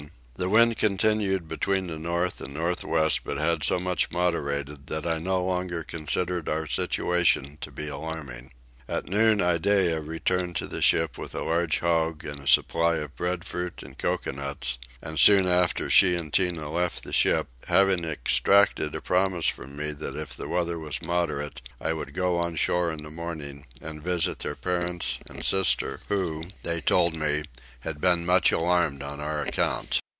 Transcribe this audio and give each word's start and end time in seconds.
The 0.33 0.49
wind 0.49 0.75
continued 0.77 1.47
between 1.47 1.85
the 1.85 1.99
north 1.99 2.41
and 2.41 2.51
north 2.55 2.83
west 2.83 3.21
but 3.23 3.37
had 3.37 3.63
so 3.63 3.79
much 3.79 4.09
moderated 4.09 4.87
that 4.87 5.05
I 5.05 5.19
no 5.19 5.39
longer 5.45 5.83
considered 5.83 6.49
our 6.49 6.65
situation 6.65 7.57
to 7.61 7.69
be 7.69 7.87
alarming. 7.87 8.51
At 8.87 9.05
noon 9.05 9.39
Iddeah 9.39 9.99
returned 10.01 10.55
to 10.55 10.65
the 10.65 10.81
ship 10.81 11.15
with 11.15 11.35
a 11.35 11.43
large 11.43 11.77
hog 11.77 12.25
and 12.25 12.39
a 12.39 12.47
supply 12.47 12.95
of 12.95 13.15
breadfruit 13.15 13.83
and 13.83 13.99
coconuts; 13.99 14.79
and 14.99 15.19
soon 15.19 15.47
after 15.47 15.91
she 15.91 16.15
and 16.15 16.33
Tinah 16.33 16.71
left 16.73 17.03
the 17.03 17.13
ship, 17.13 17.47
having 17.67 18.03
exacted 18.03 18.95
a 18.95 19.01
promise 19.01 19.45
from 19.45 19.77
me 19.77 19.91
that 19.91 20.15
if 20.15 20.35
the 20.35 20.49
weather 20.49 20.79
was 20.79 21.03
moderate 21.03 21.61
I 21.79 21.93
would 21.93 22.15
go 22.15 22.39
on 22.39 22.55
shore 22.55 22.91
in 22.91 23.03
the 23.03 23.11
morning 23.11 23.67
and 23.79 24.01
visit 24.01 24.39
their 24.39 24.55
parents 24.55 25.19
and 25.27 25.45
sister 25.45 25.99
who, 26.09 26.45
they 26.63 26.81
told 26.81 27.13
me, 27.13 27.43
had 27.81 28.01
been 28.01 28.25
much 28.25 28.51
alarmed 28.51 29.03
on 29.03 29.19
our 29.19 29.43
account. 29.45 29.99